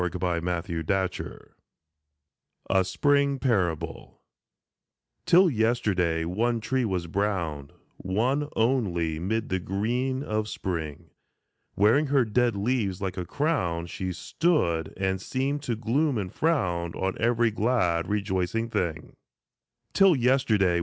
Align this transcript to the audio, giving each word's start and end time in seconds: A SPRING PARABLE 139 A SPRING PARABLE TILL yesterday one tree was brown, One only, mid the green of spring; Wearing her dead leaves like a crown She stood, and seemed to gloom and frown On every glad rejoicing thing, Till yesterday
A 0.01 0.07
SPRING 0.07 0.17
PARABLE 0.19 0.79
139 0.81 1.41
A 2.73 2.83
SPRING 2.85 3.37
PARABLE 3.37 4.19
TILL 5.27 5.49
yesterday 5.51 6.25
one 6.25 6.59
tree 6.59 6.85
was 6.85 7.05
brown, 7.05 7.69
One 7.97 8.49
only, 8.55 9.19
mid 9.19 9.49
the 9.49 9.59
green 9.59 10.23
of 10.23 10.47
spring; 10.47 11.11
Wearing 11.75 12.07
her 12.07 12.25
dead 12.25 12.55
leaves 12.55 12.99
like 12.99 13.15
a 13.17 13.25
crown 13.25 13.85
She 13.85 14.11
stood, 14.11 14.91
and 14.97 15.21
seemed 15.21 15.61
to 15.65 15.75
gloom 15.75 16.17
and 16.17 16.33
frown 16.33 16.93
On 16.95 17.15
every 17.19 17.51
glad 17.51 18.07
rejoicing 18.09 18.69
thing, 18.71 19.15
Till 19.93 20.15
yesterday 20.15 20.79